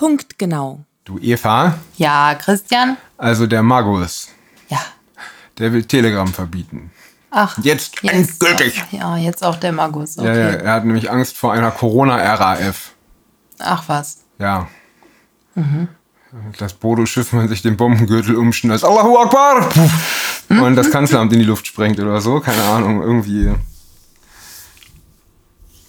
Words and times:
Punktgenau. 0.00 0.80
Du 1.04 1.18
Eva, 1.18 1.74
Ja, 1.98 2.34
Christian? 2.34 2.96
also 3.18 3.46
der 3.46 3.62
Magus, 3.62 4.28
Ja. 4.70 4.78
der 5.58 5.74
will 5.74 5.84
Telegram 5.84 6.26
verbieten. 6.26 6.90
Ach. 7.30 7.58
Jetzt 7.62 8.02
endgültig. 8.02 8.82
Ja, 8.92 9.18
jetzt 9.18 9.44
auch 9.44 9.56
der 9.56 9.72
Magus. 9.72 10.16
Okay. 10.16 10.26
Ja, 10.28 10.34
ja, 10.52 10.56
er 10.56 10.72
hat 10.72 10.86
nämlich 10.86 11.10
Angst 11.10 11.36
vor 11.36 11.52
einer 11.52 11.70
Corona-RAF. 11.70 12.92
Ach 13.58 13.84
was. 13.88 14.20
Ja. 14.38 14.68
Das 16.58 16.72
Bodo-Schiff, 16.72 17.34
man 17.34 17.48
sich 17.48 17.60
den 17.60 17.76
Bombengürtel 17.76 18.36
umschnallt. 18.36 18.82
Allahu 18.82 19.18
Akbar! 19.18 19.68
Puff. 19.68 20.44
Und 20.48 20.76
das 20.76 20.90
Kanzleramt 20.90 21.30
in 21.34 21.40
die 21.40 21.44
Luft 21.44 21.66
sprengt 21.66 22.00
oder 22.00 22.22
so. 22.22 22.40
Keine 22.40 22.62
Ahnung, 22.62 23.02
irgendwie. 23.02 23.52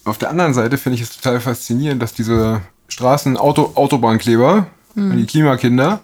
Auf 0.04 0.18
der 0.18 0.30
anderen 0.32 0.54
Seite 0.54 0.78
finde 0.78 0.98
ich 0.98 1.02
es 1.04 1.16
total 1.16 1.40
faszinierend, 1.40 2.02
dass 2.02 2.14
diese 2.14 2.62
Straßen 2.92 3.38
Auto 3.38 3.72
Autobahnkleber, 3.76 4.68
die 4.96 5.26
Klimakinder, 5.26 6.02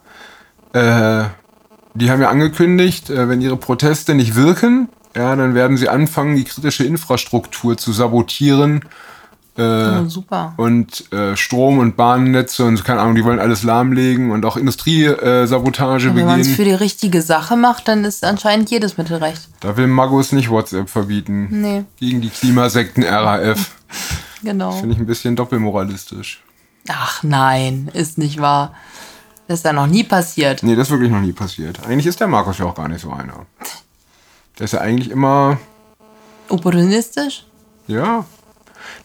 äh, 0.73 1.23
die 1.93 2.09
haben 2.09 2.21
ja 2.21 2.29
angekündigt, 2.29 3.09
äh, 3.09 3.27
wenn 3.27 3.41
ihre 3.41 3.57
Proteste 3.57 4.15
nicht 4.15 4.35
wirken, 4.35 4.87
ja, 5.15 5.35
dann 5.35 5.53
werden 5.55 5.75
sie 5.77 5.89
anfangen, 5.89 6.35
die 6.37 6.43
kritische 6.45 6.85
Infrastruktur 6.85 7.77
zu 7.77 7.91
sabotieren 7.91 8.81
Oh, 9.59 10.05
super. 10.07 10.53
und 10.57 11.11
äh, 11.11 11.35
Strom- 11.35 11.79
und 11.79 11.97
Bahnnetze 11.97 12.63
und 12.63 12.85
keine 12.85 12.99
Ahnung, 13.01 13.15
die 13.15 13.23
wollen 13.25 13.39
alles 13.39 13.63
lahmlegen 13.63 14.29
und 14.29 14.45
auch 14.45 14.55
Industriesabotage 14.55 16.13
Wenn 16.15 16.25
man 16.27 16.39
es 16.41 16.49
für 16.49 16.57
begehen. 16.57 16.77
die 16.77 16.83
richtige 16.83 17.23
Sache 17.23 17.55
macht, 17.57 17.87
dann 17.87 18.05
ist 18.05 18.23
anscheinend 18.23 18.69
jedes 18.69 18.97
Mittel 18.99 19.17
recht. 19.17 19.49
Da 19.61 19.75
will 19.75 19.87
Magus 19.87 20.31
nicht 20.31 20.51
WhatsApp 20.51 20.89
verbieten. 20.89 21.47
Nee, 21.49 21.85
Gegen 21.99 22.21
die 22.21 22.29
Klimasekten 22.29 23.03
RAF. 23.03 23.71
genau. 24.43 24.73
Finde 24.73 24.93
ich 24.93 24.99
ein 25.01 25.07
bisschen 25.07 25.35
doppelmoralistisch. 25.35 26.43
Ach 26.89 27.23
nein, 27.23 27.89
ist 27.93 28.17
nicht 28.17 28.39
wahr. 28.41 28.73
Das 29.47 29.59
ist 29.59 29.65
ja 29.65 29.73
noch 29.73 29.87
nie 29.87 30.03
passiert. 30.03 30.63
Nee, 30.63 30.75
das 30.75 30.87
ist 30.87 30.91
wirklich 30.91 31.11
noch 31.11 31.21
nie 31.21 31.31
passiert. 31.31 31.85
Eigentlich 31.85 32.07
ist 32.07 32.19
der 32.19 32.27
Markus 32.27 32.57
ja 32.57 32.65
auch 32.65 32.75
gar 32.75 32.87
nicht 32.87 33.01
so 33.01 33.11
einer. 33.11 33.45
Der 34.59 34.65
ist 34.65 34.73
ja 34.73 34.81
eigentlich 34.81 35.09
immer, 35.11 35.57
Opportunistisch? 36.49 37.45
ja. 37.87 38.25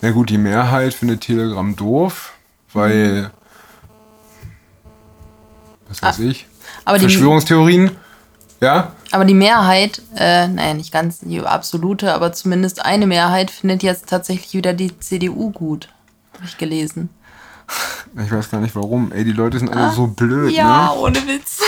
Na 0.00 0.10
gut, 0.10 0.30
die 0.30 0.38
Mehrheit 0.38 0.94
findet 0.94 1.22
Telegram 1.22 1.74
doof, 1.74 2.32
weil, 2.72 3.30
was 5.88 6.02
weiß 6.02 6.18
ich, 6.20 6.46
Aber 6.84 6.98
die, 6.98 7.04
Verschwörungstheorien, 7.04 7.96
ja, 8.60 8.92
aber 9.10 9.24
die 9.24 9.34
Mehrheit, 9.34 10.02
äh, 10.14 10.46
naja, 10.48 10.74
nicht 10.74 10.92
ganz 10.92 11.20
die 11.20 11.40
absolute, 11.40 12.14
aber 12.14 12.32
zumindest 12.32 12.84
eine 12.84 13.06
Mehrheit 13.06 13.50
findet 13.50 13.82
jetzt 13.82 14.08
tatsächlich 14.08 14.54
wieder 14.54 14.72
die 14.72 14.98
CDU 14.98 15.50
gut. 15.50 15.88
Habe 16.34 16.44
ich 16.46 16.58
gelesen. 16.58 17.10
Ich 18.24 18.30
weiß 18.32 18.50
gar 18.50 18.60
nicht 18.60 18.74
warum. 18.76 19.10
Ey, 19.12 19.24
die 19.24 19.32
Leute 19.32 19.58
sind 19.58 19.74
alle 19.74 19.90
so 19.92 20.06
blöd, 20.06 20.52
Ja, 20.52 20.86
ne? 20.86 21.00
ohne 21.00 21.16
Witz. 21.26 21.60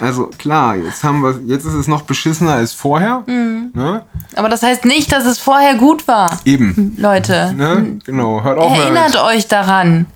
Also 0.00 0.26
klar, 0.38 0.74
jetzt 0.76 1.04
haben 1.04 1.22
wir, 1.22 1.40
jetzt 1.46 1.64
ist 1.64 1.74
es 1.74 1.86
noch 1.86 2.02
beschissener 2.02 2.54
als 2.54 2.72
vorher. 2.72 3.22
Mhm. 3.26 3.70
Ne? 3.74 4.02
Aber 4.34 4.48
das 4.48 4.62
heißt 4.62 4.84
nicht, 4.84 5.12
dass 5.12 5.24
es 5.24 5.38
vorher 5.38 5.76
gut 5.76 6.08
war, 6.08 6.40
Eben. 6.44 6.94
Leute. 6.98 7.52
Ne? 7.56 7.98
Genau. 8.04 8.42
Hört 8.42 8.58
auf. 8.58 8.76
Erinnert 8.76 9.16
euch 9.22 9.46
daran. 9.48 10.06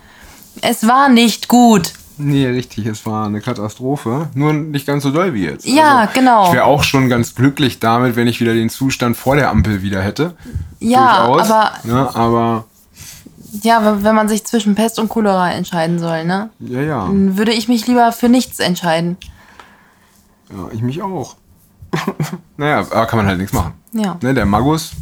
Es 0.62 0.86
war 0.88 1.08
nicht 1.08 1.48
gut. 1.48 1.92
Nee, 2.18 2.46
richtig, 2.46 2.86
es 2.86 3.04
war 3.04 3.26
eine 3.26 3.40
Katastrophe. 3.42 4.28
Nur 4.34 4.54
nicht 4.54 4.86
ganz 4.86 5.02
so 5.02 5.10
doll 5.10 5.34
wie 5.34 5.44
jetzt. 5.44 5.66
Ja, 5.66 6.06
genau. 6.12 6.46
Ich 6.48 6.54
wäre 6.54 6.64
auch 6.64 6.82
schon 6.82 7.10
ganz 7.10 7.34
glücklich 7.34 7.78
damit, 7.78 8.16
wenn 8.16 8.26
ich 8.26 8.40
wieder 8.40 8.54
den 8.54 8.70
Zustand 8.70 9.16
vor 9.18 9.36
der 9.36 9.50
Ampel 9.50 9.82
wieder 9.82 10.00
hätte. 10.00 10.34
Ja, 10.80 11.26
Durchaus. 11.26 11.50
aber 11.50 11.72
Ne? 11.84 12.14
Aber 12.14 12.64
ja, 13.62 14.02
wenn 14.02 14.14
man 14.14 14.28
sich 14.28 14.44
zwischen 14.44 14.74
Pest 14.74 14.98
und 14.98 15.08
Cholera 15.08 15.52
entscheiden 15.52 15.98
soll, 15.98 16.24
ne? 16.24 16.50
ja, 16.60 16.80
ja. 16.80 17.06
Dann 17.06 17.36
würde 17.38 17.52
ich 17.52 17.68
mich 17.68 17.86
lieber 17.86 18.12
für 18.12 18.28
nichts 18.28 18.58
entscheiden. 18.58 19.16
Ja, 20.50 20.68
ich 20.72 20.82
mich 20.82 21.02
auch. 21.02 21.36
naja, 22.56 22.80
aber 22.80 23.06
kann 23.06 23.18
man 23.18 23.26
halt 23.26 23.38
nichts 23.38 23.52
machen. 23.52 23.72
Ja. 23.92 24.16
Ne, 24.22 24.34
der 24.34 24.46
Magus, 24.46 24.92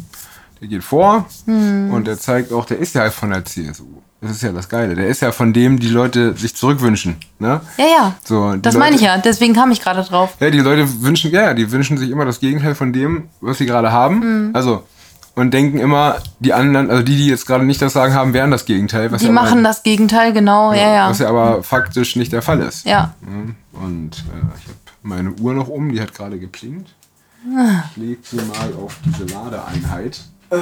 der 0.61 0.67
geht 0.67 0.83
vor 0.83 1.25
Hm. 1.45 1.91
und 1.91 2.07
der 2.07 2.17
zeigt 2.17 2.51
auch, 2.53 2.65
der 2.65 2.79
ist 2.79 2.95
ja 2.95 3.09
von 3.11 3.29
der 3.29 3.43
CSU. 3.45 3.85
Das 4.21 4.31
ist 4.31 4.41
ja 4.43 4.51
das 4.51 4.69
Geile. 4.69 4.95
Der 4.95 5.07
ist 5.07 5.21
ja 5.21 5.31
von 5.31 5.53
dem, 5.53 5.79
die 5.79 5.89
Leute 5.89 6.35
sich 6.35 6.55
zurückwünschen. 6.55 7.17
Ne? 7.37 7.61
Ja, 7.77 7.85
ja. 7.85 8.15
So, 8.23 8.55
das 8.55 8.73
Leute, 8.73 8.77
meine 8.79 8.95
ich 8.95 9.01
ja. 9.03 9.17
Deswegen 9.17 9.53
kam 9.53 9.71
ich 9.71 9.81
gerade 9.81 10.01
drauf. 10.03 10.35
Ja, 10.39 10.49
die 10.49 10.61
Leute 10.61 11.01
wünschen, 11.01 11.31
ja, 11.31 11.53
die 11.53 11.71
wünschen 11.71 11.97
sich 11.97 12.09
immer 12.09 12.25
das 12.25 12.39
Gegenteil 12.39 12.73
von 12.73 12.91
dem, 12.91 13.29
was 13.41 13.59
sie 13.59 13.67
gerade 13.67 13.91
haben. 13.91 14.21
Hm. 14.21 14.49
Also, 14.53 14.83
und 15.35 15.53
denken 15.53 15.79
immer, 15.79 16.17
die 16.39 16.53
anderen, 16.53 16.89
also 16.89 17.03
die, 17.03 17.17
die 17.17 17.27
jetzt 17.27 17.45
gerade 17.45 17.65
nicht 17.65 17.81
das 17.81 17.93
Sagen 17.93 18.13
haben, 18.13 18.33
wären 18.33 18.51
das 18.51 18.65
Gegenteil. 18.65 19.11
Was 19.11 19.21
Die 19.21 19.27
ja 19.27 19.33
machen 19.33 19.59
aber, 19.59 19.67
das 19.67 19.83
Gegenteil, 19.83 20.33
genau. 20.33 20.73
Ja, 20.73 20.93
ja. 20.93 21.09
Was 21.09 21.19
ja 21.19 21.29
aber 21.29 21.61
faktisch 21.61 22.15
nicht 22.15 22.31
der 22.31 22.41
Fall 22.41 22.61
ist. 22.61 22.85
Ja. 22.85 23.13
Und 23.73 24.11
äh, 24.11 24.57
ich 24.57 24.67
habe 24.67 24.77
meine 25.03 25.31
Uhr 25.33 25.53
noch 25.53 25.67
um, 25.67 25.91
die 25.91 26.01
hat 26.01 26.13
gerade 26.13 26.39
geplinkt. 26.39 26.95
Ich 27.91 27.97
lege 27.97 28.21
sie 28.23 28.37
mal 28.37 28.73
auf 28.83 28.97
diese 29.05 29.25
Ladeeinheit. 29.25 30.19
Äh, 30.49 30.57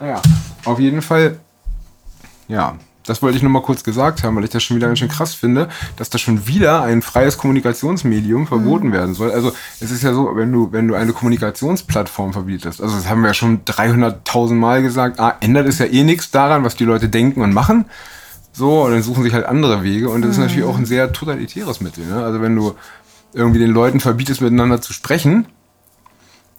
naja, 0.00 0.20
auf 0.64 0.80
jeden 0.80 1.00
Fall, 1.00 1.38
ja, 2.48 2.76
das 3.06 3.20
wollte 3.22 3.36
ich 3.36 3.42
nur 3.42 3.50
mal 3.52 3.62
kurz 3.62 3.82
gesagt 3.84 4.22
haben, 4.22 4.36
weil 4.36 4.44
ich 4.44 4.50
das 4.50 4.62
schon 4.62 4.76
wieder 4.76 4.86
ganz 4.86 4.98
schön 4.98 5.08
krass 5.08 5.34
finde, 5.34 5.68
dass 5.96 6.08
da 6.10 6.18
schon 6.18 6.46
wieder 6.46 6.82
ein 6.82 7.02
freies 7.02 7.36
Kommunikationsmedium 7.38 8.46
verboten 8.46 8.88
Mhm. 8.88 8.92
werden 8.92 9.14
soll. 9.14 9.32
Also 9.32 9.52
es 9.80 9.90
ist 9.90 10.02
ja 10.02 10.12
so, 10.14 10.36
wenn 10.36 10.52
du, 10.52 10.70
wenn 10.72 10.86
du 10.88 10.94
eine 10.94 11.12
Kommunikationsplattform 11.12 12.32
verbietest, 12.32 12.80
also 12.80 12.94
das 12.96 13.08
haben 13.08 13.22
wir 13.22 13.28
ja 13.28 13.34
schon 13.34 13.64
300.000 13.64 14.54
Mal 14.54 14.82
gesagt, 14.82 15.18
ah, 15.20 15.36
ändert 15.40 15.66
es 15.66 15.78
ja 15.78 15.86
eh 15.86 16.04
nichts 16.04 16.30
daran, 16.30 16.64
was 16.64 16.76
die 16.76 16.84
Leute 16.84 17.08
denken 17.08 17.42
und 17.42 17.52
machen. 17.52 17.86
So, 18.52 18.84
und 18.84 18.92
dann 18.92 19.02
suchen 19.02 19.22
sich 19.22 19.32
halt 19.32 19.46
andere 19.46 19.82
Wege. 19.82 20.10
Und 20.10 20.22
das 20.22 20.32
ist 20.32 20.38
natürlich 20.38 20.64
auch 20.64 20.76
ein 20.76 20.84
sehr 20.86 21.12
totalitäres 21.12 21.80
Mittel. 21.80 22.04
Ne? 22.06 22.22
Also 22.22 22.40
wenn 22.42 22.54
du 22.54 22.74
irgendwie 23.32 23.60
den 23.60 23.70
Leuten 23.70 23.98
verbietest, 23.98 24.42
miteinander 24.42 24.80
zu 24.82 24.92
sprechen, 24.92 25.46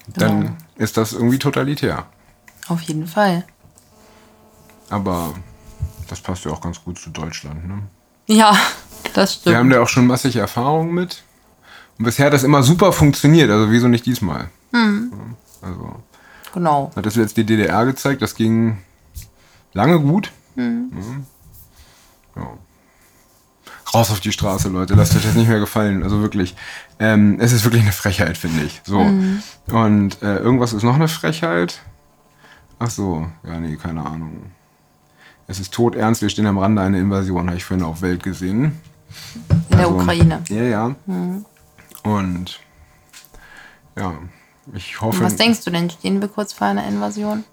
dann 0.08 0.40
Genau. 0.42 0.52
ist 0.78 0.98
das 0.98 1.14
irgendwie 1.14 1.38
totalitär. 1.38 2.06
Auf 2.68 2.81
jeden 2.81 3.06
Fall. 3.08 3.46
Aber 4.90 5.34
das 6.08 6.22
passt 6.22 6.46
ja 6.46 6.52
auch 6.52 6.62
ganz 6.62 6.84
gut 6.84 7.00
zu 7.00 7.09
Deutschland. 7.09 7.68
Ne? 7.68 7.84
Ja, 8.28 8.56
das 9.14 9.46
Wir 9.46 9.56
haben 9.58 9.68
stimmt. 9.68 9.74
da 9.74 9.81
auch 9.81 9.88
schon 9.90 10.08
massig 10.08 10.36
Erfahrung 10.38 10.94
mit. 10.94 11.24
Und 12.00 12.06
bisher 12.06 12.25
hat 12.28 12.34
das 12.34 12.44
immer 12.44 12.64
super 12.64 12.91
funktioniert. 12.91 13.50
Also 13.52 13.69
wieso 13.72 13.88
nicht 13.88 14.06
diesmal? 14.06 14.50
Hm. 14.72 15.12
Ja, 15.62 15.68
Also 15.68 15.96
Genau. 16.53 16.92
hat 16.96 17.06
das 17.06 17.16
jetzt 17.16 17.38
die 17.38 17.46
DDR 17.46 17.86
gezeigt. 17.86 18.22
Das 18.22 18.36
ging 18.36 18.78
lange 19.74 20.00
gut. 20.00 20.31
Hm. 20.56 20.92
Ja. 22.36 22.47
Raus 23.94 24.09
auf 24.09 24.19
die 24.19 24.31
Straße, 24.31 24.69
Leute. 24.69 24.96
Lasst 24.96 25.16
euch 25.16 25.24
das 25.24 25.36
nicht 25.36 25.47
mehr 25.47 25.59
gefallen. 25.59 26.02
Also 26.03 26.22
wirklich. 26.22 26.56
Ähm, 27.00 27.38
es 27.40 27.52
ist 27.52 27.63
wirklich 27.63 27.84
eine 27.84 27.92
Frechheit, 27.92 28.38
finde 28.38 28.63
ich. 28.63 28.81
So. 28.86 29.00
Hm. 29.02 29.44
Und 29.72 30.22
äh, 30.24 30.38
irgendwas 30.38 30.74
ist 30.74 30.84
noch 30.84 30.96
eine 30.96 31.08
Frechheit. 31.08 31.81
Ach 32.80 32.90
so. 32.90 33.28
Ja, 33.46 33.59
nee, 33.59 33.75
keine 33.78 34.03
Ahnung. 34.06 34.52
Es 35.48 35.59
ist 35.59 35.74
tot 35.74 35.96
ernst. 35.96 36.22
Wir 36.22 36.30
stehen 36.30 36.48
am 36.48 36.58
Rande 36.58 36.81
einer 36.81 36.98
Invasion, 36.98 37.48
habe 37.48 37.58
ich 37.58 37.66
vorhin 37.66 37.86
auf 37.86 38.02
Welt 38.02 38.24
gesehen. 38.24 38.80
In 39.50 39.78
der 39.78 39.80
Also, 39.80 39.96
Ukraine. 39.96 40.44
Ja, 40.50 40.64
ja. 40.64 40.96
Und 42.04 42.59
ja, 43.98 44.14
ich 44.74 45.02
hoffe. 45.02 45.24
Was 45.24 45.36
denkst 45.36 45.64
du 45.66 45.72
denn? 45.72 45.90
Stehen 45.90 46.22
wir 46.22 46.28
kurz 46.28 46.54
vor 46.54 46.68
einer 46.68 46.88
Invasion? 46.88 47.44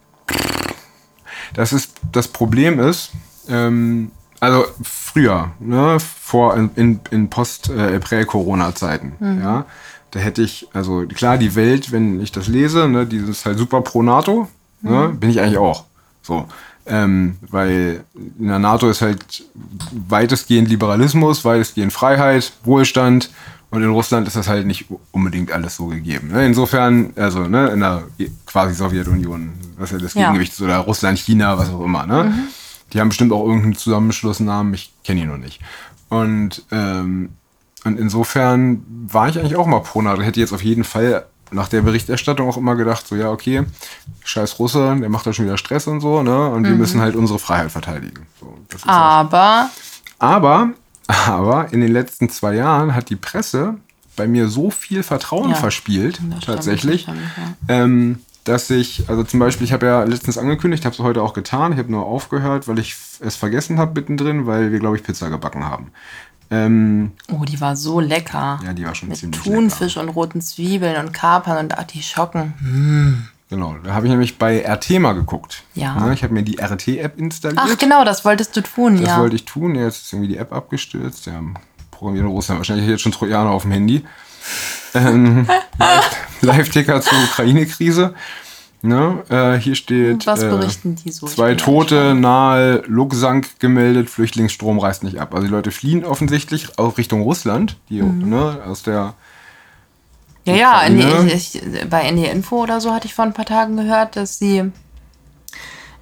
Das 1.54 1.72
ist 1.72 1.92
das 2.12 2.28
Problem 2.28 2.78
ist, 2.78 3.10
ähm, 3.48 4.12
also 4.38 4.64
früher, 4.82 5.50
ne, 5.58 5.98
vor 6.00 6.56
in, 6.56 7.00
in, 7.10 7.28
Post 7.28 7.68
äh, 7.70 7.98
Prä-Corona-Zeiten, 7.98 9.12
ja, 9.42 9.66
da 10.12 10.20
hätte 10.20 10.42
ich, 10.42 10.68
also 10.72 11.06
klar, 11.06 11.38
die 11.38 11.54
Welt, 11.54 11.92
wenn 11.92 12.20
ich 12.20 12.32
das 12.32 12.46
lese, 12.46 12.88
ne, 12.88 13.06
die 13.06 13.18
ist 13.18 13.46
halt 13.46 13.58
super 13.58 13.80
pro 13.82 14.02
NATO, 14.02 14.48
ne, 14.82 15.08
bin 15.08 15.30
ich 15.30 15.40
eigentlich 15.40 15.58
auch. 15.58 15.84
So. 16.22 16.46
Ähm, 16.86 17.36
weil 17.42 18.04
in 18.38 18.48
der 18.48 18.58
NATO 18.58 18.88
ist 18.88 19.02
halt 19.02 19.44
weitestgehend 20.08 20.68
Liberalismus, 20.68 21.44
weitestgehend 21.44 21.92
Freiheit, 21.92 22.52
Wohlstand 22.64 23.30
und 23.70 23.82
in 23.82 23.90
Russland 23.90 24.26
ist 24.26 24.34
das 24.36 24.48
halt 24.48 24.66
nicht 24.66 24.86
unbedingt 25.12 25.52
alles 25.52 25.76
so 25.76 25.86
gegeben. 25.86 26.28
Ne? 26.28 26.46
Insofern, 26.46 27.12
also 27.16 27.40
ne, 27.46 27.68
in 27.68 27.80
der 27.80 28.02
quasi 28.46 28.74
Sowjetunion, 28.74 29.52
was 29.78 29.92
ja 29.92 29.98
das 29.98 30.14
Ja. 30.14 30.22
Gegengewicht 30.22 30.52
ist, 30.52 30.60
oder 30.62 30.78
Russland, 30.78 31.18
China, 31.18 31.56
was 31.56 31.70
auch 31.70 31.84
immer. 31.84 32.06
Ne? 32.06 32.34
Die 32.92 33.00
haben 33.00 33.08
bestimmt 33.08 33.32
auch 33.32 33.44
irgendeinen 33.44 33.76
Zusammenschlussnamen, 33.76 34.74
ich 34.74 34.92
kenne 35.04 35.20
ihn 35.20 35.28
noch 35.28 35.36
nicht. 35.36 35.60
Und, 36.08 36.64
ähm, 36.72 37.30
und 37.84 37.98
insofern 37.98 38.82
war 39.06 39.28
ich 39.28 39.38
eigentlich 39.38 39.54
auch 39.56 39.66
mal 39.66 39.80
pro 39.80 40.02
NATO. 40.02 40.22
Hätte 40.22 40.40
jetzt 40.40 40.52
auf 40.52 40.64
jeden 40.64 40.82
Fall 40.84 41.24
nach 41.52 41.68
der 41.68 41.82
Berichterstattung 41.82 42.48
auch 42.48 42.56
immer 42.56 42.76
gedacht, 42.76 43.06
so 43.06 43.16
ja, 43.16 43.30
okay, 43.30 43.64
scheiß 44.24 44.58
Russe, 44.58 44.96
der 45.00 45.08
macht 45.08 45.26
da 45.26 45.32
schon 45.32 45.44
wieder 45.44 45.58
Stress 45.58 45.86
und 45.86 46.00
so, 46.00 46.22
ne? 46.22 46.48
Und 46.48 46.64
wir 46.64 46.74
müssen 46.74 47.00
halt 47.00 47.16
unsere 47.16 47.38
Freiheit 47.38 47.72
verteidigen. 47.72 48.26
So, 48.40 48.54
Aber 48.86 49.70
aber, 50.20 50.70
aber 51.06 51.72
in 51.72 51.80
den 51.80 51.92
letzten 51.92 52.28
zwei 52.28 52.54
Jahren 52.54 52.94
hat 52.94 53.10
die 53.10 53.16
Presse 53.16 53.76
bei 54.16 54.28
mir 54.28 54.48
so 54.48 54.70
viel 54.70 55.02
Vertrauen 55.02 55.50
Ja, 55.50 55.56
verspielt, 55.56 56.16
das 56.16 56.42
stimmt, 56.42 56.44
tatsächlich, 56.44 57.06
das 57.06 57.14
stimmt, 57.16 57.30
ja. 57.68 57.74
ähm, 57.82 58.18
dass 58.44 58.68
ich, 58.70 59.08
also 59.08 59.24
zum 59.24 59.40
Beispiel, 59.40 59.64
ich 59.64 59.72
habe 59.72 59.86
ja 59.86 60.02
letztens 60.04 60.36
angekündigt, 60.36 60.84
habe 60.84 60.94
es 60.94 61.00
heute 61.00 61.22
auch 61.22 61.32
getan, 61.32 61.72
ich 61.72 61.78
habe 61.78 61.90
nur 61.90 62.04
aufgehört, 62.04 62.68
weil 62.68 62.78
ich 62.78 62.96
es 63.20 63.36
vergessen 63.36 63.78
habe 63.78 63.98
mittendrin, 63.98 64.46
weil 64.46 64.72
wir, 64.72 64.78
glaube 64.78 64.96
ich, 64.96 65.02
Pizza 65.02 65.30
gebacken 65.30 65.64
haben. 65.64 65.90
Ähm, 66.50 67.12
Oh, 67.32 67.44
die 67.44 67.60
war 67.60 67.76
so 67.76 68.00
lecker. 68.00 68.58
ja, 68.64 68.72
die 68.72 68.84
war 68.84 68.94
schon 68.94 69.08
Mit 69.10 69.18
ziemlich 69.18 69.40
Thunfisch 69.40 69.96
und 69.96 70.08
roten 70.08 70.40
Zwiebeln 70.40 70.96
und 70.96 71.12
Kapern 71.12 71.58
und 71.58 71.78
Artischocken. 71.78 73.28
Genau, 73.48 73.76
da 73.84 73.94
habe 73.94 74.06
ich 74.06 74.10
nämlich 74.10 74.38
bei 74.38 74.64
RT 74.64 74.98
mal 75.00 75.12
geguckt. 75.14 75.62
Ja. 75.74 75.94
Ne, 75.94 76.12
ich 76.14 76.22
habe 76.22 76.32
mir 76.34 76.42
die 76.42 76.58
RT-App 76.60 77.18
installiert. 77.18 77.62
Ach, 77.64 77.78
genau, 77.78 78.04
das 78.04 78.24
wolltest 78.24 78.56
du 78.56 78.60
tun, 78.62 78.98
Das 79.00 79.08
ja. 79.10 79.18
wollte 79.18 79.36
ich 79.36 79.44
tun. 79.44 79.74
Jetzt 79.74 80.02
ist 80.02 80.12
irgendwie 80.12 80.28
die 80.28 80.36
App 80.38 80.52
abgestürzt. 80.52 81.26
Ja, 81.26 81.40
programmieren 81.90 82.28
Russland 82.28 82.58
wahrscheinlich 82.60 82.86
jetzt 82.88 83.02
schon 83.02 83.12
Trojaner 83.12 83.50
auf 83.50 83.62
dem 83.62 83.72
Handy. 83.72 84.04
Ähm, 84.94 85.46
Live- 85.78 86.16
Live-Ticker 86.42 87.00
zur 87.00 87.18
Ukraine-Krise. 87.24 88.14
Ne? 88.82 89.22
Äh, 89.28 89.58
hier 89.58 89.74
steht. 89.74 90.26
Was 90.26 90.42
äh, 90.42 90.48
berichten 90.48 90.96
die 90.96 91.12
so? 91.12 91.26
Zwei 91.26 91.54
Tote 91.54 92.14
nahe 92.14 92.82
Luxank 92.86 93.58
gemeldet, 93.60 94.08
Flüchtlingsstrom 94.08 94.78
reißt 94.78 95.04
nicht 95.04 95.18
ab. 95.20 95.34
Also 95.34 95.46
die 95.46 95.52
Leute 95.52 95.70
fliehen 95.70 96.04
offensichtlich 96.04 96.78
auch 96.78 96.96
Richtung 96.96 97.20
Russland, 97.22 97.76
die 97.90 98.00
Mhm. 98.02 98.28
ne, 98.30 98.60
aus 98.66 98.82
der 98.82 99.14
Ja, 100.46 100.54
ja, 100.54 101.24
ich, 101.26 101.54
ich, 101.56 101.62
bei 101.90 102.10
ND 102.10 102.26
Info 102.32 102.62
oder 102.62 102.80
so 102.80 102.92
hatte 102.94 103.06
ich 103.06 103.14
vor 103.14 103.26
ein 103.26 103.34
paar 103.34 103.44
Tagen 103.44 103.76
gehört, 103.76 104.16
dass 104.16 104.38
sie 104.38 104.72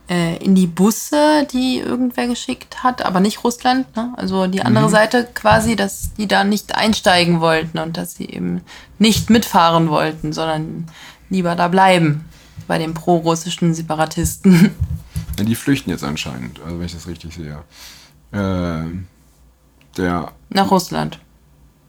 äh, 0.09 0.37
in 0.43 0.55
die 0.55 0.67
Busse, 0.69 1.47
die 1.53 1.79
irgendwer 1.81 2.29
geschickt 2.29 2.83
hat, 2.83 3.05
aber 3.05 3.21
nicht 3.21 3.43
Russland, 3.45 3.95
ne? 3.97 4.13
also 4.17 4.47
die 4.47 4.63
andere 4.63 4.87
Mhm. 4.87 4.91
Seite 4.91 5.29
quasi, 5.35 5.77
dass 5.77 6.15
die 6.15 6.27
da 6.29 6.45
nicht 6.45 6.75
einsteigen 6.77 7.41
wollten 7.41 7.79
und 7.79 7.97
dass 7.97 8.15
sie 8.15 8.27
eben 8.31 8.63
nicht 8.99 9.29
mitfahren 9.31 9.91
wollten, 9.91 10.33
sondern 10.33 10.87
lieber 11.29 11.57
da 11.57 11.69
bleiben 11.69 12.25
bei 12.69 12.79
den 12.79 12.95
pro-russischen 12.95 13.75
Separatisten. 13.75 14.71
Ja, 15.39 15.45
die 15.45 15.55
flüchten 15.55 15.91
jetzt 15.91 16.03
anscheinend, 16.03 16.61
also 16.65 16.79
wenn 16.81 16.87
ich 16.87 16.95
das 16.95 17.07
richtig 17.07 17.33
sehe. 17.33 17.59
Äh, 18.33 18.87
der 19.97 20.33
Nach 20.51 20.71
Russland. 20.73 21.21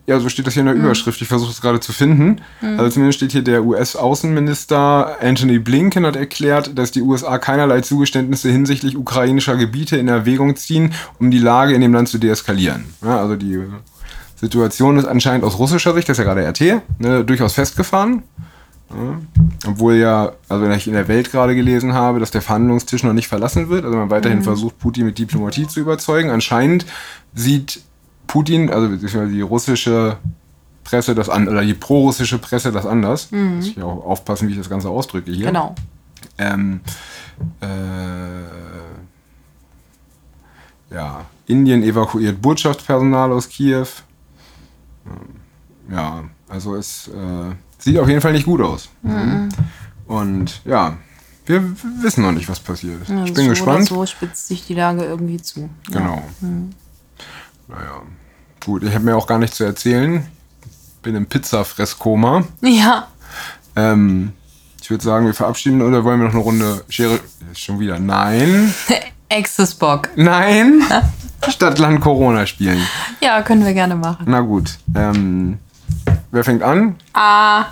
Ja, 0.06 0.20
so 0.20 0.30
steht 0.30 0.46
das 0.46 0.54
hier 0.54 0.62
in 0.62 0.68
Mhm. 0.70 0.74
der 0.76 0.84
Überschrift. 0.84 1.20
Ich 1.22 1.28
versuche 1.28 1.50
es 1.52 1.60
gerade 1.60 1.80
zu 1.80 1.92
finden. 1.92 2.42
Also 2.62 2.90
zumindest 2.92 3.18
steht 3.18 3.32
hier, 3.32 3.42
der 3.44 3.64
US-Außenminister 3.64 5.18
Anthony 5.22 5.58
Blinken 5.60 6.06
hat 6.06 6.16
erklärt, 6.16 6.78
dass 6.78 6.92
die 6.92 7.02
USA 7.02 7.38
keinerlei 7.40 7.82
Zugeständnisse 7.82 8.50
hinsichtlich 8.52 8.96
ukrainischer 8.98 9.56
Gebiete 9.56 9.98
in 9.98 10.08
Erwägung 10.08 10.56
ziehen, 10.56 10.94
um 11.20 11.32
die 11.32 11.40
Lage 11.40 11.74
in 11.74 11.82
dem 11.82 11.94
Land 11.94 12.10
zu 12.10 12.18
deeskalieren. 12.20 12.86
Ja, 13.04 13.20
also 13.20 13.36
die 13.36 13.60
Situation 14.36 14.98
ist 14.98 15.06
anscheinend 15.06 15.44
aus 15.44 15.58
russischer 15.60 15.94
Sicht, 15.94 16.08
das 16.08 16.20
ist 16.20 16.26
ja 16.26 16.32
gerade 16.34 16.48
RT, 16.48 16.82
ne, 17.00 17.24
durchaus 17.26 17.54
festgefahren. 17.54 18.24
Ja, 18.92 19.20
obwohl 19.68 19.96
ja, 19.96 20.32
also 20.48 20.64
wenn 20.64 20.72
ich 20.72 20.88
in 20.88 20.94
der 20.94 21.08
Welt 21.08 21.32
gerade 21.32 21.56
gelesen 21.56 21.94
habe, 21.94 22.20
dass 22.20 22.32
der 22.32 22.42
Verhandlungstisch 22.42 23.04
noch 23.04 23.14
nicht 23.14 23.28
verlassen 23.28 23.70
wird, 23.70 23.86
also 23.86 23.98
man 23.98 24.10
weiterhin 24.10 24.42
versucht, 24.42 24.80
Putin 24.80 25.06
mit 25.06 25.18
Diplomatie 25.18 25.68
zu 25.68 25.80
überzeugen. 25.80 26.30
Anscheinend 26.30 26.86
sieht 27.34 27.82
Putin, 28.28 28.70
also 28.70 28.88
die 29.28 29.42
russische 29.42 30.18
Presse 30.84 31.14
das 31.14 31.30
an, 31.30 31.48
oder 31.48 31.64
die 31.64 31.74
prorussische 31.74 32.38
Presse 32.38 32.72
das 32.72 32.86
anders. 32.86 33.32
Muss 33.32 33.68
ich 33.68 33.82
auch 33.82 34.06
aufpassen, 34.06 34.48
wie 34.48 34.54
ich 34.54 34.58
das 34.58 34.70
Ganze 34.70 34.90
ausdrücke 34.90 35.32
hier. 35.32 35.48
Genau. 35.48 35.76
Ähm, 36.38 36.80
äh, 37.62 37.68
ja, 40.94 41.26
Indien 41.48 41.84
evakuiert 41.84 42.42
Botschaftspersonal 42.42 43.32
aus 43.32 43.50
Kiew. 43.50 43.88
Ähm, 45.06 45.39
Ja, 45.92 46.24
also 46.48 46.76
es 46.76 47.08
äh, 47.08 47.56
sieht 47.78 47.98
auf 47.98 48.08
jeden 48.08 48.22
Fall 48.22 48.34
nicht 48.34 48.46
gut 48.46 48.62
aus. 48.62 48.90
Und 50.08 50.62
ja, 50.66 50.98
wir 51.46 51.64
wissen 52.04 52.22
noch 52.24 52.32
nicht, 52.32 52.48
was 52.48 52.60
passiert. 52.60 53.08
Ja, 53.08 53.24
ich 53.24 53.34
bin 53.34 53.46
so 53.46 53.50
gespannt. 53.50 53.88
So 53.88 54.06
spitzt 54.06 54.48
sich 54.48 54.68
die 54.68 54.76
Lage 54.76 55.04
irgendwie 55.04 55.42
zu. 55.42 55.70
Ja. 55.90 56.00
Genau. 56.00 56.24
Naja, 57.68 58.02
gut, 58.64 58.84
ich 58.84 58.94
habe 58.94 59.06
mir 59.06 59.16
auch 59.16 59.28
gar 59.28 59.40
nichts 59.40 59.58
zu 59.58 59.64
erzählen. 59.64 60.26
Bin 61.02 61.16
im 61.16 61.26
Pizza-Fresskoma. 61.26 62.44
Ja. 62.62 63.08
Ähm, 63.76 64.34
ich 64.82 64.90
würde 64.90 65.04
sagen, 65.04 65.26
wir 65.26 65.34
verabschieden 65.34 65.82
oder 65.82 66.04
wollen 66.04 66.20
wir 66.20 66.28
noch 66.28 66.34
eine 66.34 66.44
Runde 66.44 66.84
Schere? 66.90 67.20
Schon 67.54 67.80
wieder. 67.80 68.00
Nein. 68.00 68.74
Access-Bock. 69.32 70.10
Nein. 70.16 70.82
Stadt, 71.48 71.80
Land, 71.80 72.02
Corona 72.02 72.46
spielen. 72.46 72.82
Ja, 73.22 73.42
können 73.44 73.66
wir 73.66 73.74
gerne 73.74 73.96
machen. 73.96 74.26
Na 74.28 74.42
gut. 74.42 74.78
Ähm, 74.96 75.60
wer 76.32 76.44
fängt 76.44 76.64
an? 76.64 76.96
Ah. 77.14 77.68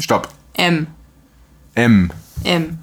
Stopp. 0.00 0.28
M. 0.54 0.86
M. 1.74 2.10
M. 2.44 2.78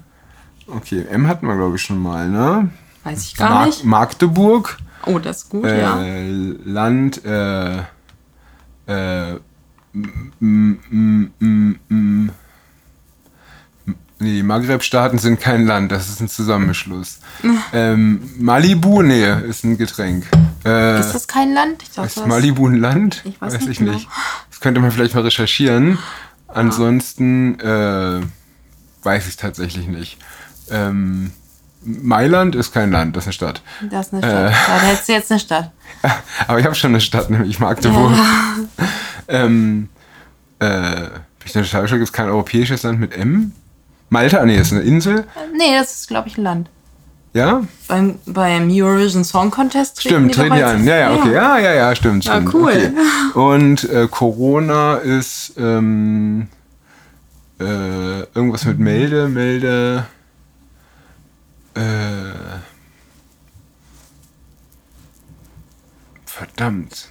Okay, 0.66 1.04
M 1.10 1.26
hatten 1.26 1.46
wir, 1.46 1.56
glaube 1.56 1.76
ich, 1.76 1.82
schon 1.82 1.98
mal, 1.98 2.28
ne? 2.28 2.70
Weiß 3.04 3.22
ich 3.24 3.36
gar 3.36 3.50
Mag- 3.50 3.66
nicht. 3.66 3.84
Magdeburg. 3.84 4.78
Oh, 5.06 5.18
das 5.18 5.38
ist 5.44 5.50
gut, 5.50 5.64
Äh, 5.64 5.80
ja. 5.80 5.98
Land, 6.64 7.24
äh, 7.24 7.78
äh, 8.86 9.32
m- 9.94 10.32
m- 10.40 10.78
m- 10.90 11.30
m- 11.40 11.78
m- 11.88 12.30
Nee, 14.20 14.34
die 14.34 14.42
Maghreb-Staaten 14.42 15.18
sind 15.18 15.40
kein 15.40 15.64
Land, 15.66 15.92
das 15.92 16.08
ist 16.08 16.20
ein 16.20 16.28
Zusammenschluss. 16.28 17.20
ähm, 17.72 18.30
Malibu, 18.38 19.02
nee, 19.02 19.32
ist 19.48 19.64
ein 19.64 19.78
Getränk. 19.78 20.26
Äh, 20.64 20.98
Ist 21.00 21.12
das 21.12 21.28
kein 21.28 21.54
Land? 21.54 21.82
Ich 21.84 21.90
dachte, 21.90 22.08
ist 22.08 22.26
Malibu 22.26 22.66
ein 22.66 22.76
Land? 22.76 23.22
Ich 23.24 23.40
weiß 23.40 23.52
nicht 23.54 23.68
ich 23.68 23.78
genau. 23.78 23.92
nicht. 23.92 24.08
Das 24.50 24.58
könnte 24.60 24.80
man 24.80 24.90
vielleicht 24.90 25.14
mal 25.14 25.22
recherchieren. 25.22 25.98
Ansonsten 26.48 27.60
äh, 27.60 28.20
weiß 29.04 29.28
ich 29.28 29.36
tatsächlich 29.36 29.86
nicht. 29.86 30.18
Ähm, 30.70 31.30
Mailand 31.84 32.56
ist 32.56 32.72
kein 32.72 32.90
Land, 32.90 33.16
das 33.16 33.24
ist 33.24 33.26
eine 33.28 33.32
Stadt. 33.34 33.62
Das 33.88 34.06
ist 34.08 34.14
eine 34.14 34.22
Stadt. 34.22 34.50
Äh. 34.50 34.54
Da 34.66 34.80
hättest 34.80 35.08
du 35.08 35.12
jetzt 35.12 35.30
eine 35.30 35.40
Stadt. 35.40 35.72
Aber 36.48 36.58
ich 36.58 36.64
habe 36.66 36.74
schon 36.74 36.90
eine 36.90 37.00
Stadt, 37.00 37.30
nämlich 37.30 37.60
Magdeburg. 37.60 38.12
ähm, 39.28 39.88
äh, 40.58 40.90
bin 41.06 41.46
ich 41.46 41.52
denn 41.52 41.64
falsch? 41.64 41.92
Gibt 41.92 42.02
es 42.02 42.12
kein 42.12 42.28
europäisches 42.28 42.82
Land 42.82 42.98
mit 42.98 43.16
M? 43.16 43.52
Malta? 44.08 44.44
Nee, 44.44 44.56
ist 44.58 44.72
eine 44.72 44.82
Insel. 44.82 45.26
Nee, 45.56 45.76
das 45.78 45.94
ist, 46.00 46.08
glaube 46.08 46.28
ich, 46.28 46.38
ein 46.38 46.44
Land. 46.44 46.70
Ja? 47.34 47.62
Beim, 47.86 48.18
beim 48.26 48.68
Eurovision 48.70 49.22
Song 49.22 49.50
Contest 49.50 49.98
treten 49.98 50.30
Stimmt, 50.30 50.34
treten 50.34 50.56
die 50.56 50.62
an. 50.62 50.84
Ja, 50.84 50.96
ja, 50.96 51.14
okay. 51.14 51.32
Ja, 51.32 51.58
ja, 51.58 51.74
ja, 51.74 51.94
stimmt. 51.94 52.24
Ja, 52.24 52.36
stimmt. 52.36 52.54
cool. 52.54 52.94
Okay. 53.32 53.38
Und 53.38 53.84
äh, 53.84 54.08
Corona 54.10 54.96
ist 54.96 55.52
ähm, 55.58 56.48
äh, 57.60 58.20
irgendwas 58.34 58.64
mit 58.64 58.78
Melde, 58.78 59.28
Melde. 59.28 60.06
Äh, 61.74 61.80
verdammt. 66.24 67.08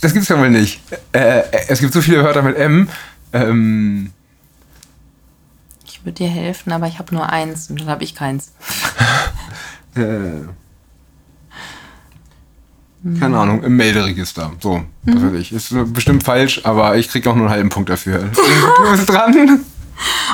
Das 0.00 0.12
gibt's 0.12 0.28
ja 0.28 0.38
wohl 0.38 0.50
nicht. 0.50 0.80
Äh, 1.12 1.38
äh, 1.40 1.44
es 1.68 1.80
gibt 1.80 1.92
so 1.92 2.00
viele 2.00 2.22
Wörter 2.22 2.42
mit 2.42 2.56
M. 2.56 2.88
Ähm, 3.32 4.12
Ich 5.86 6.04
würde 6.04 6.12
dir 6.24 6.28
helfen, 6.28 6.72
aber 6.72 6.86
ich 6.86 6.98
habe 6.98 7.14
nur 7.14 7.28
eins 7.30 7.68
und 7.70 7.80
dann 7.80 7.88
habe 7.88 8.04
ich 8.04 8.14
keins. 8.14 8.52
Äh, 9.96 10.44
keine 13.18 13.38
Ahnung, 13.38 13.64
im 13.64 13.74
Melderegister. 13.76 14.52
So, 14.60 14.84
das 15.04 15.16
weiß 15.22 15.32
ich. 15.34 15.52
Ist 15.52 15.74
bestimmt 15.92 16.22
falsch, 16.22 16.60
aber 16.64 16.96
ich 16.96 17.08
krieg 17.08 17.26
auch 17.26 17.34
nur 17.34 17.46
einen 17.46 17.54
halben 17.54 17.68
Punkt 17.68 17.88
dafür. 17.88 18.18
Du 18.32 18.90
bist 18.92 19.08
dran. 19.08 19.64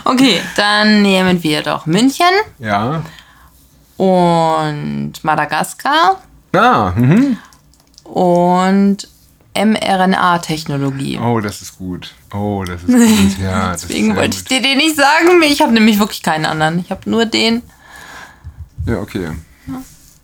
Okay, 0.04 0.40
dann 0.56 1.00
nehmen 1.02 1.42
wir 1.42 1.62
doch 1.62 1.86
München 1.86 2.26
Ja. 2.58 3.02
und 3.96 5.12
Madagaskar 5.22 6.20
Ah, 6.54 6.92
mhm. 6.94 7.38
und 8.04 9.08
mRNA-Technologie. 9.56 11.18
Oh, 11.18 11.40
das 11.40 11.62
ist 11.62 11.78
gut. 11.78 12.14
Oh, 12.32 12.64
das 12.66 12.82
ist 12.82 12.86
gut. 13.36 13.38
Ja, 13.42 13.72
Deswegen 13.72 14.16
wollte 14.16 14.36
ich 14.38 14.44
dir 14.44 14.60
den 14.60 14.78
nicht 14.78 14.96
sagen. 14.96 15.42
Ich 15.44 15.60
habe 15.62 15.72
nämlich 15.72 15.98
wirklich 15.98 16.22
keinen 16.22 16.44
anderen. 16.46 16.78
Ich 16.80 16.90
habe 16.90 17.08
nur 17.08 17.24
den. 17.26 17.62
Ja, 18.86 18.98
okay. 19.00 19.30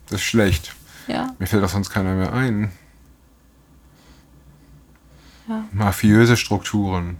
Das 0.07 0.19
ist 0.19 0.23
schlecht. 0.25 0.73
Ja. 1.07 1.33
Mir 1.39 1.47
fällt 1.47 1.63
doch 1.63 1.69
sonst 1.69 1.89
keiner 1.89 2.13
mehr 2.13 2.33
ein. 2.33 2.71
Ja. 5.47 5.63
Mafiöse 5.71 6.35
Strukturen. 6.37 7.17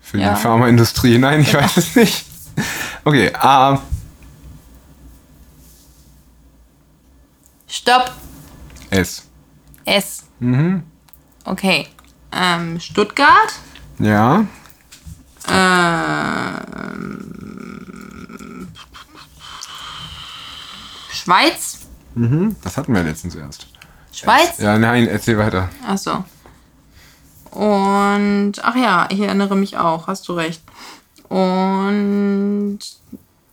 Für 0.00 0.18
Ja. 0.18 0.34
die 0.34 0.40
Pharmaindustrie. 0.40 1.18
Nein, 1.18 1.40
ich 1.40 1.54
weiß 1.54 1.76
es 1.76 1.96
nicht. 1.96 2.26
Okay, 3.04 3.32
A. 3.34 3.80
Stopp. 7.68 8.12
S. 8.90 9.24
S. 9.84 10.24
Mhm. 10.40 10.82
Okay. 11.44 11.86
Ähm, 12.32 12.80
Stuttgart. 12.80 13.52
Ja. 13.98 14.46
Ähm, 15.48 16.74
Schweiz? 21.10 21.80
Das 22.62 22.76
hatten 22.76 22.94
wir 22.94 23.02
letztens 23.02 23.34
erst. 23.34 23.66
Schweiz? 24.12 24.58
Ja, 24.58 24.78
nein, 24.78 25.08
erzähl 25.08 25.36
weiter. 25.38 25.68
Ach 25.86 25.98
so. 25.98 26.24
Und, 27.50 28.52
ach 28.62 28.76
ja, 28.76 29.08
ich 29.10 29.20
erinnere 29.20 29.56
mich 29.56 29.76
auch, 29.76 30.06
hast 30.06 30.28
du 30.28 30.32
recht. 30.32 30.62
Und 31.28 32.78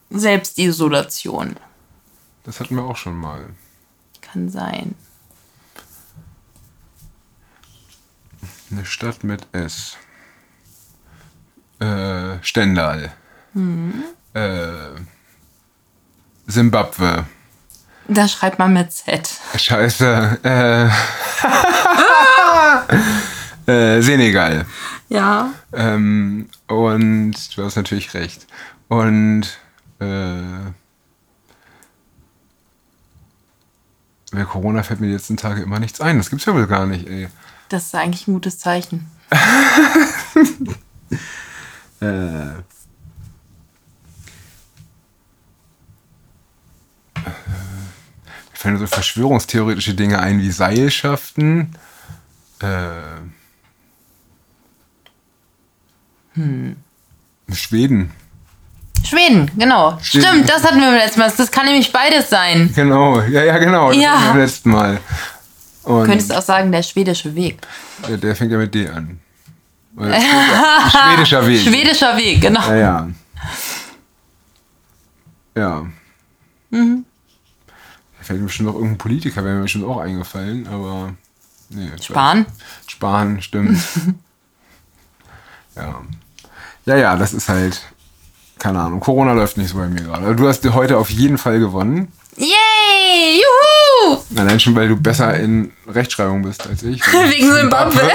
Selbstisolation. 0.09 1.55
Das 2.43 2.59
hatten 2.59 2.75
wir 2.75 2.83
auch 2.83 2.97
schon 2.97 3.15
mal. 3.15 3.45
Kann 4.21 4.49
sein. 4.49 4.95
Eine 8.71 8.85
Stadt 8.85 9.23
mit 9.23 9.47
S. 9.51 9.97
Äh, 11.79 12.37
Stendal. 12.41 13.11
Äh, 14.33 14.69
Simbabwe. 16.47 17.25
Da 18.07 18.27
schreibt 18.27 18.59
man 18.59 18.73
mit 18.73 18.93
Z. 18.93 19.29
Scheiße. 19.57 20.39
Äh, 20.43 20.89
äh, 23.71 24.01
Senegal. 24.01 24.65
Ja. 25.09 25.49
Ähm, 25.73 26.49
und 26.67 27.57
du 27.57 27.65
hast 27.65 27.75
natürlich 27.75 28.13
recht. 28.13 28.47
Und 28.87 29.43
äh, 29.99 30.41
bei 34.31 34.45
Corona 34.45 34.83
fällt 34.83 35.01
mir 35.01 35.07
die 35.07 35.13
letzten 35.13 35.35
Tage 35.35 35.61
immer 35.61 35.79
nichts 35.79 35.99
ein. 35.99 36.17
Das 36.17 36.29
gibt's 36.29 36.45
ja 36.45 36.53
wohl 36.53 36.67
gar 36.67 36.85
nicht, 36.85 37.07
ey. 37.07 37.27
Das 37.71 37.85
ist 37.85 37.95
eigentlich 37.95 38.27
ein 38.27 38.33
gutes 38.33 38.59
Zeichen. 38.59 39.09
Äh, 42.01 42.05
mir 42.05 42.63
fallen 48.53 48.77
so 48.79 48.87
verschwörungstheoretische 48.87 49.93
Dinge 49.93 50.19
ein 50.19 50.39
wie 50.39 50.49
Seilschaften. 50.51 51.75
Äh, 52.59 53.21
Schweden. 57.53 58.11
Schweden, 59.03 59.51
genau. 59.57 59.97
Schweden. 60.01 60.25
Stimmt, 60.25 60.49
das 60.49 60.63
hatten 60.63 60.79
wir 60.79 60.87
beim 60.87 60.95
letzten 60.95 61.19
Mal. 61.19 61.31
Das 61.35 61.51
kann 61.51 61.65
nämlich 61.65 61.91
beides 61.91 62.29
sein. 62.29 62.71
Genau, 62.73 63.19
ja, 63.21 63.43
ja, 63.43 63.57
genau. 63.57 63.89
Das 63.89 63.97
Ja. 64.01 64.11
hatten 64.13 64.21
wir 64.23 64.29
beim 64.29 64.39
letzten 64.39 64.69
Mal. 64.71 64.99
Und 65.83 66.01
Du 66.01 66.05
könntest 66.05 66.33
auch 66.33 66.41
sagen, 66.41 66.71
der 66.71 66.83
schwedische 66.83 67.33
Weg. 67.35 67.59
der, 68.07 68.17
der 68.17 68.35
fängt 68.35 68.51
ja 68.51 68.57
mit 68.57 68.73
D 68.73 68.87
an. 68.87 69.19
Schwedischer 69.97 71.45
Weg. 71.45 71.61
Schwedischer 71.61 72.15
Weg, 72.17 72.41
genau. 72.41 72.61
Ja, 72.69 72.75
ja. 72.75 73.09
Ja. 75.55 75.85
Mhm. 76.69 77.05
Da 78.17 78.23
fällt 78.23 78.39
mir 78.39 78.45
bestimmt 78.45 78.67
noch 78.67 78.75
irgendein 78.75 78.97
Politiker, 78.97 79.43
wäre 79.43 79.55
mir 79.55 79.63
bestimmt 79.63 79.85
auch 79.85 79.97
eingefallen, 79.97 80.67
aber. 80.67 81.13
Nee, 81.69 81.89
Spahn. 82.01 82.45
Spahn, 82.87 83.41
stimmt. 83.41 83.79
ja. 85.75 86.01
Ja, 86.85 86.95
ja, 86.95 87.15
das 87.15 87.33
ist 87.33 87.49
halt. 87.49 87.81
Keine 88.59 88.79
Ahnung. 88.79 88.99
Corona 88.99 89.33
läuft 89.33 89.57
nicht 89.57 89.69
so 89.69 89.77
bei 89.77 89.87
mir 89.87 90.03
gerade. 90.03 90.35
Du 90.35 90.47
hast 90.47 90.63
heute 90.71 90.97
auf 90.97 91.09
jeden 91.09 91.37
Fall 91.39 91.59
gewonnen. 91.59 92.11
Yay! 92.37 93.41
Juhu! 93.41 94.21
Allein 94.37 94.59
schon, 94.59 94.75
weil 94.75 94.87
du 94.87 94.95
besser 94.95 95.35
in 95.35 95.71
Rechtschreibung 95.87 96.41
bist 96.43 96.65
als 96.67 96.83
ich. 96.83 97.01
Wegen 97.29 97.51
Simbabwe. 97.51 98.01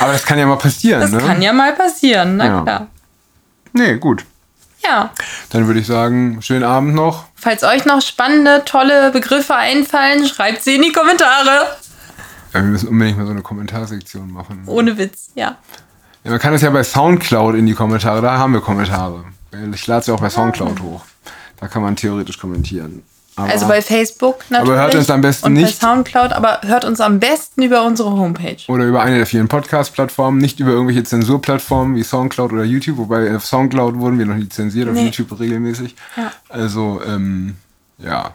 Aber 0.00 0.12
das 0.12 0.24
kann 0.24 0.38
ja 0.38 0.46
mal 0.46 0.56
passieren, 0.56 1.00
Das 1.00 1.10
ne? 1.12 1.18
kann 1.20 1.40
ja 1.40 1.52
mal 1.52 1.72
passieren, 1.74 2.36
na 2.36 2.44
Ja. 2.46 2.62
klar. 2.62 2.86
Nee, 3.72 3.96
gut. 3.96 4.24
Ja. 4.82 5.10
Dann 5.50 5.66
würde 5.66 5.80
ich 5.80 5.86
sagen, 5.86 6.42
schönen 6.42 6.64
Abend 6.64 6.94
noch. 6.94 7.24
Falls 7.34 7.62
euch 7.64 7.86
noch 7.86 8.02
spannende, 8.02 8.62
tolle 8.66 9.10
Begriffe 9.12 9.54
einfallen, 9.54 10.26
schreibt 10.26 10.62
sie 10.62 10.74
in 10.76 10.82
die 10.82 10.92
Kommentare. 10.92 11.76
Ja, 12.52 12.60
wir 12.60 12.62
müssen 12.62 12.88
unbedingt 12.88 13.16
mal 13.18 13.24
so 13.24 13.32
eine 13.32 13.40
Kommentarsektion 13.42 14.30
machen. 14.30 14.62
Ohne 14.66 14.98
Witz, 14.98 15.30
ja. 15.34 15.56
Ja, 16.22 16.30
man 16.30 16.38
kann 16.38 16.52
das 16.52 16.60
ja 16.62 16.70
bei 16.70 16.84
Soundcloud 16.84 17.54
in 17.54 17.66
die 17.66 17.74
Kommentare, 17.74 18.20
da 18.20 18.36
haben 18.36 18.52
wir 18.52 18.60
Kommentare. 18.60 19.24
Ich 19.72 19.86
lade 19.86 20.00
es 20.00 20.06
ja 20.06 20.14
auch 20.14 20.20
bei 20.20 20.30
Soundcloud 20.30 20.80
hoch. 20.80 21.02
Da 21.64 21.68
kann 21.68 21.80
man 21.80 21.96
theoretisch 21.96 22.36
kommentieren. 22.38 23.02
Aber 23.36 23.48
Also 23.50 23.66
bei 23.66 23.80
Facebook 23.80 24.40
natürlich. 24.50 24.70
Aber 24.72 24.82
hört 24.82 24.94
uns 24.96 25.08
am 25.08 25.22
besten 25.22 25.46
und 25.46 25.52
nicht- 25.54 25.80
bei 25.80 25.86
Soundcloud, 25.86 26.32
aber 26.34 26.60
hört 26.62 26.84
uns 26.84 27.00
am 27.00 27.18
besten 27.20 27.62
über 27.62 27.86
unsere 27.86 28.10
Homepage. 28.10 28.58
oder 28.68 28.84
über 28.84 29.00
eine 29.00 29.16
der 29.16 29.24
vielen 29.26 29.48
Podcast-Plattformen, 29.48 30.36
nicht 30.36 30.60
über 30.60 30.72
irgendwelche 30.72 31.04
Zensurplattformen 31.04 31.96
wie 31.96 32.02
Soundcloud 32.02 32.52
oder 32.52 32.64
YouTube, 32.64 32.98
wobei 32.98 33.34
auf 33.34 33.46
Soundcloud 33.46 33.96
wurden 33.98 34.18
wir 34.18 34.26
noch 34.26 34.34
nie 34.34 34.50
zensiert, 34.50 34.88
auf 34.90 34.94
Nee. 34.94 35.06
YouTube 35.06 35.40
regelmäßig. 35.40 35.96
Ja. 36.18 36.32
Also, 36.50 37.00
ähm, 37.08 37.56
ja. 37.96 38.34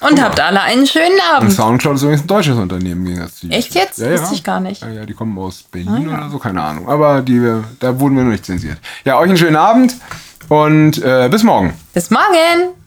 Und 0.00 0.20
habt 0.22 0.38
alle 0.40 0.60
einen 0.62 0.86
schönen 0.86 1.12
Und 1.30 1.36
Abend. 1.36 1.52
Soundcloud 1.52 1.96
ist 1.96 2.02
übrigens 2.02 2.22
ein 2.22 2.26
deutsches 2.28 2.56
Unternehmen 2.56 3.04
Gegensatz 3.04 3.36
zu 3.36 3.46
YouTube. 3.46 3.58
Echt 3.58 3.74
jetzt? 3.74 3.98
Ja, 3.98 4.10
ja. 4.10 4.20
Wusste 4.20 4.34
ich 4.36 4.42
gar 4.44 4.60
nicht. 4.60 4.82
Ja, 4.82 4.88
ja, 4.90 5.06
die 5.06 5.12
kommen 5.14 5.36
aus 5.38 5.64
Berlin 5.64 5.88
Ah, 5.90 5.98
ja. 6.12 6.18
oder 6.18 6.30
so, 6.30 6.38
keine 6.38 6.62
Ahnung. 6.62 6.88
Aber 6.88 7.20
die, 7.20 7.40
da 7.80 7.98
wurden 8.00 8.16
wir 8.16 8.22
noch 8.24 8.30
nicht 8.32 8.44
zensiert. 8.46 8.78
Ja, 9.04 9.18
euch 9.18 9.28
einen 9.28 9.36
schönen 9.38 9.56
Abend 9.56 9.94
und 10.48 11.02
äh, 11.02 11.28
bis 11.30 11.42
morgen. 11.42 11.74
Bis 11.94 12.10
morgen. 12.10 12.81